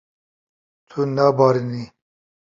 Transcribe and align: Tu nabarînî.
Tu 0.89 0.99
nabarînî. 1.15 1.85